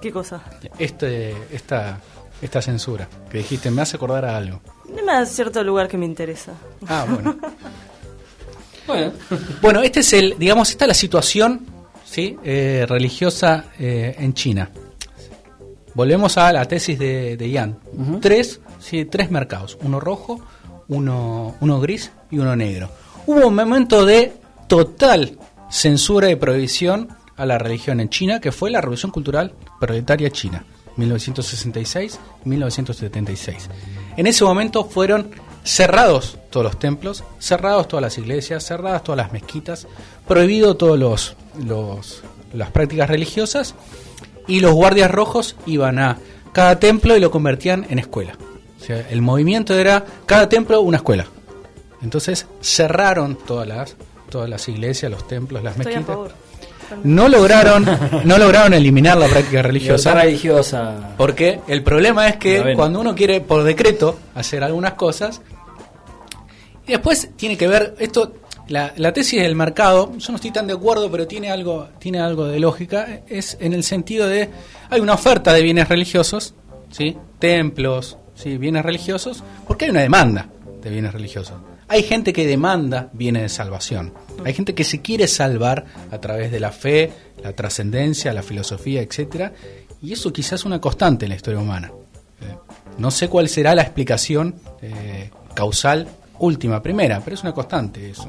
¿Qué 0.03 0.11
cosa? 0.11 0.43
Este, 0.77 1.33
esta, 1.49 1.97
esta 2.41 2.61
censura 2.61 3.07
que 3.29 3.37
dijiste, 3.37 3.71
me 3.71 3.83
hace 3.83 3.95
acordar 3.95 4.25
a 4.25 4.35
algo. 4.35 4.59
Me 4.93 5.01
da 5.01 5.25
cierto 5.25 5.63
lugar 5.63 5.87
que 5.87 5.97
me 5.97 6.05
interesa. 6.05 6.51
Ah, 6.89 7.05
bueno. 7.09 7.37
bueno. 9.61 9.81
este 9.81 10.01
es 10.01 10.11
el, 10.11 10.35
digamos, 10.37 10.69
esta 10.71 10.83
es 10.83 10.87
la 10.89 10.93
situación 10.93 11.65
¿sí? 12.03 12.37
Eh, 12.43 12.85
religiosa 12.85 13.67
eh, 13.79 14.13
en 14.19 14.33
China. 14.33 14.69
volvemos 15.93 16.37
a 16.37 16.51
la 16.51 16.65
tesis 16.65 16.99
de, 16.99 17.37
de 17.37 17.49
Ian. 17.49 17.79
tres, 18.19 18.59
sí, 18.79 19.05
tres 19.05 19.31
mercados, 19.31 19.77
uno 19.83 20.01
rojo, 20.01 20.41
uno, 20.89 21.55
uno 21.61 21.79
gris 21.79 22.11
y 22.29 22.39
uno 22.39 22.57
negro. 22.57 22.89
Hubo 23.25 23.47
un 23.47 23.55
momento 23.55 24.05
de 24.05 24.33
total 24.67 25.37
censura 25.69 26.29
y 26.29 26.35
prohibición 26.35 27.07
a 27.37 27.45
la 27.45 27.57
religión 27.57 27.99
en 27.99 28.09
China, 28.09 28.39
que 28.39 28.51
fue 28.51 28.71
la 28.71 28.81
Revolución 28.81 29.11
Cultural 29.11 29.53
Proletaria 29.79 30.29
China, 30.29 30.63
1966-1976. 30.97 33.55
En 34.17 34.27
ese 34.27 34.43
momento 34.43 34.85
fueron 34.85 35.31
cerrados 35.63 36.37
todos 36.49 36.65
los 36.65 36.79
templos, 36.79 37.23
cerrados 37.39 37.87
todas 37.87 38.01
las 38.01 38.17
iglesias, 38.17 38.65
cerradas 38.65 39.03
todas 39.03 39.17
las 39.17 39.31
mezquitas, 39.31 39.87
prohibido 40.27 40.75
todos 40.75 40.99
los, 40.99 41.35
los 41.65 42.23
las 42.53 42.71
prácticas 42.71 43.09
religiosas 43.09 43.75
y 44.47 44.59
los 44.59 44.73
guardias 44.73 45.09
rojos 45.09 45.55
iban 45.65 45.99
a 45.99 46.19
cada 46.51 46.79
templo 46.79 47.17
y 47.17 47.19
lo 47.19 47.31
convertían 47.31 47.85
en 47.89 47.99
escuela. 47.99 48.37
O 48.79 48.83
sea, 48.83 49.07
el 49.09 49.21
movimiento 49.21 49.77
era 49.77 50.05
cada 50.25 50.49
templo 50.49 50.81
una 50.81 50.97
escuela. 50.97 51.25
Entonces 52.01 52.47
cerraron 52.61 53.37
todas 53.37 53.67
las 53.67 53.95
todas 54.29 54.49
las 54.49 54.67
iglesias, 54.67 55.11
los 55.11 55.27
templos, 55.27 55.63
las 55.63 55.77
Estoy 55.77 55.93
a 55.93 55.97
mezquitas. 55.97 56.15
favor. 56.15 56.33
No 57.03 57.27
lograron 57.27 57.85
no 58.23 58.37
lograron 58.37 58.73
eliminar 58.73 59.17
la 59.17 59.27
práctica 59.27 59.61
religiosa. 59.61 60.09
Libertad 60.09 60.27
religiosa. 60.27 61.13
Porque 61.17 61.61
el 61.67 61.83
problema 61.83 62.27
es 62.27 62.37
que 62.37 62.73
cuando 62.75 62.99
uno 62.99 63.15
quiere 63.15 63.41
por 63.41 63.63
decreto 63.63 64.19
hacer 64.35 64.63
algunas 64.63 64.93
cosas, 64.93 65.41
y 66.85 66.91
después 66.91 67.29
tiene 67.35 67.57
que 67.57 67.67
ver 67.67 67.95
esto, 67.99 68.33
la, 68.67 68.93
la 68.97 69.13
tesis 69.13 69.41
del 69.41 69.55
mercado, 69.55 70.11
yo 70.17 70.31
no 70.31 70.35
estoy 70.35 70.51
tan 70.51 70.67
de 70.67 70.73
acuerdo, 70.73 71.09
pero 71.09 71.27
tiene 71.27 71.51
algo, 71.51 71.89
tiene 71.99 72.19
algo 72.19 72.45
de 72.45 72.59
lógica, 72.59 73.21
es 73.27 73.57
en 73.59 73.73
el 73.73 73.83
sentido 73.83 74.27
de 74.27 74.49
hay 74.89 74.99
una 74.99 75.13
oferta 75.13 75.53
de 75.53 75.61
bienes 75.61 75.87
religiosos, 75.87 76.53
¿sí? 76.91 77.17
templos, 77.39 78.17
¿sí? 78.35 78.57
bienes 78.57 78.83
religiosos, 78.83 79.43
porque 79.67 79.85
hay 79.85 79.91
una 79.91 80.01
demanda 80.01 80.47
de 80.81 80.89
bienes 80.89 81.13
religiosos. 81.13 81.55
Hay 81.93 82.01
gente 82.01 82.33
que 82.33 82.47
demanda 82.47 83.11
bienes 83.13 83.43
de 83.43 83.49
salvación. 83.49 84.15
Hay 84.43 84.55
gente 84.55 84.73
que 84.73 84.83
se 84.83 85.03
quiere 85.03 85.27
salvar 85.27 85.85
a 86.09 86.17
través 86.17 86.51
de 86.51 86.59
la 86.59 86.71
fe, 86.71 87.13
la 87.43 87.53
trascendencia, 87.53 88.33
la 88.33 88.41
filosofía, 88.41 89.03
etcétera, 89.03 89.53
y 90.01 90.11
eso 90.11 90.33
quizás 90.33 90.61
es 90.61 90.65
una 90.65 90.81
constante 90.81 91.25
en 91.25 91.29
la 91.29 91.35
historia 91.35 91.59
humana. 91.59 91.91
Eh, 92.41 92.57
no 92.97 93.11
sé 93.11 93.27
cuál 93.27 93.47
será 93.47 93.75
la 93.75 93.83
explicación 93.83 94.55
eh, 94.81 95.29
causal 95.53 96.07
última, 96.39 96.81
primera, 96.81 97.21
pero 97.23 97.35
es 97.35 97.43
una 97.43 97.53
constante 97.53 98.09
eso. 98.09 98.25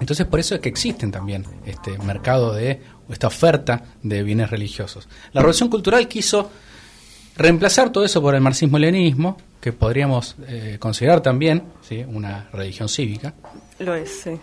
Entonces 0.00 0.26
por 0.26 0.40
eso 0.40 0.56
es 0.56 0.60
que 0.60 0.68
existen 0.68 1.12
también 1.12 1.44
este 1.64 1.96
mercado 1.98 2.52
de 2.52 2.82
esta 3.08 3.28
oferta 3.28 3.84
de 4.02 4.24
bienes 4.24 4.50
religiosos. 4.50 5.08
La 5.32 5.42
revolución 5.42 5.68
cultural 5.68 6.08
quiso 6.08 6.50
reemplazar 7.36 7.90
todo 7.90 8.04
eso 8.04 8.20
por 8.20 8.34
el 8.34 8.40
marxismo-leninismo, 8.40 9.36
que 9.60 9.72
podríamos 9.72 10.36
eh, 10.46 10.76
considerar 10.78 11.20
también 11.20 11.62
¿sí? 11.82 12.04
una 12.06 12.48
religión 12.52 12.88
cívica. 12.88 13.34
Lo 13.78 13.94
es, 13.94 14.22
sí. 14.22 14.38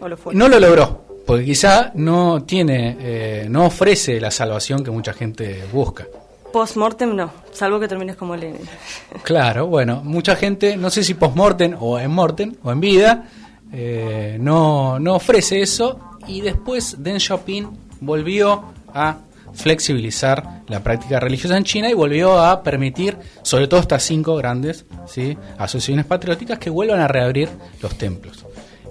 O 0.00 0.08
lo 0.08 0.16
fue. 0.16 0.34
No 0.34 0.48
lo 0.48 0.58
logró, 0.58 1.04
porque 1.26 1.44
quizá 1.44 1.92
no 1.94 2.42
tiene, 2.44 2.96
eh, 3.00 3.46
no 3.48 3.66
ofrece 3.66 4.20
la 4.20 4.30
salvación 4.30 4.82
que 4.82 4.90
mucha 4.90 5.12
gente 5.12 5.64
busca. 5.72 6.06
Post-mortem 6.52 7.14
no, 7.14 7.30
salvo 7.52 7.78
que 7.78 7.86
termines 7.86 8.16
como 8.16 8.34
Lenin. 8.34 8.62
Claro, 9.22 9.66
bueno, 9.68 10.02
mucha 10.02 10.34
gente, 10.34 10.76
no 10.76 10.90
sé 10.90 11.04
si 11.04 11.14
post-mortem 11.14 11.76
o 11.78 11.98
en 11.98 12.10
mortem 12.10 12.54
o 12.64 12.72
en 12.72 12.80
vida, 12.80 13.28
eh, 13.72 14.36
no, 14.40 14.98
no 14.98 15.14
ofrece 15.14 15.60
eso 15.60 16.18
y 16.26 16.40
después 16.40 16.96
Deng 16.98 17.20
Xiaoping 17.20 17.68
volvió 18.00 18.64
a 18.92 19.18
flexibilizar 19.54 20.62
la 20.68 20.82
práctica 20.82 21.20
religiosa 21.20 21.56
en 21.56 21.64
China 21.64 21.90
y 21.90 21.94
volvió 21.94 22.38
a 22.38 22.62
permitir, 22.62 23.16
sobre 23.42 23.66
todo 23.66 23.80
estas 23.80 24.02
cinco 24.02 24.36
grandes 24.36 24.86
¿sí? 25.06 25.36
asociaciones 25.58 26.06
patrióticas, 26.06 26.58
que 26.58 26.70
vuelvan 26.70 27.00
a 27.00 27.08
reabrir 27.08 27.48
los 27.82 27.96
templos. 27.96 28.44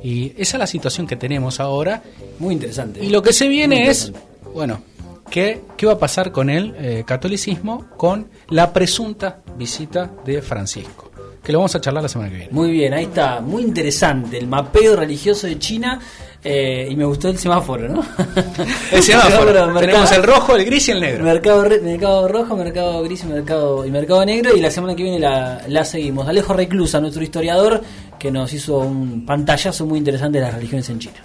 Y 0.03 0.33
esa 0.37 0.57
es 0.57 0.59
la 0.59 0.67
situación 0.67 1.07
que 1.07 1.15
tenemos 1.15 1.59
ahora 1.59 2.01
Muy 2.39 2.53
interesante. 2.53 3.03
y 3.03 3.09
lo 3.09 3.21
que 3.21 3.33
se 3.33 3.47
viene 3.47 3.89
es, 3.89 4.13
bueno, 4.53 4.81
¿qué, 5.29 5.61
qué 5.75 5.85
va 5.85 5.93
a 5.93 5.99
pasar 5.99 6.31
con 6.31 6.49
el 6.49 6.73
eh, 6.77 7.03
catolicismo 7.05 7.85
con 7.97 8.29
la 8.49 8.71
presunta 8.71 9.41
visita 9.57 10.09
de 10.25 10.41
Francisco? 10.41 11.08
Que 11.43 11.51
lo 11.53 11.59
vamos 11.59 11.73
a 11.75 11.81
charlar 11.81 12.03
la 12.03 12.09
semana 12.09 12.29
que 12.29 12.35
viene. 12.37 12.51
Muy 12.51 12.69
bien, 12.71 12.93
ahí 12.93 13.05
está, 13.05 13.39
muy 13.41 13.63
interesante 13.63 14.37
el 14.37 14.47
mapeo 14.47 14.95
religioso 14.95 15.47
de 15.47 15.57
China 15.57 15.99
eh, 16.43 16.87
y 16.89 16.95
me 16.95 17.05
gustó 17.05 17.27
el 17.29 17.37
semáforo, 17.37 17.87
¿no? 17.89 18.01
El 18.91 19.01
semáforo. 19.03 19.51
mercado- 19.67 19.79
Tenemos 19.79 20.11
el 20.11 20.23
rojo, 20.23 20.55
el 20.55 20.65
gris 20.65 20.87
y 20.87 20.91
el 20.91 21.01
negro. 21.01 21.23
Mercado, 21.23 21.63
re- 21.65 21.81
mercado 21.81 22.27
rojo, 22.27 22.55
mercado 22.55 23.01
gris 23.03 23.23
y 23.23 23.27
mercado, 23.27 23.85
y 23.85 23.91
mercado 23.91 24.23
negro. 24.25 24.55
Y 24.55 24.59
la 24.61 24.69
semana 24.71 24.95
que 24.95 25.03
viene 25.03 25.19
la, 25.19 25.63
la 25.67 25.83
seguimos. 25.83 26.27
Alejo 26.27 26.53
Reclusa, 26.53 26.99
nuestro 27.01 27.23
historiador, 27.23 27.81
que 28.17 28.31
nos 28.31 28.53
hizo 28.53 28.77
un 28.79 29.25
pantallazo 29.25 29.85
muy 29.85 29.97
interesante 29.99 30.37
de 30.39 30.45
las 30.45 30.53
religiones 30.53 30.89
en 30.89 30.99
China. 30.99 31.15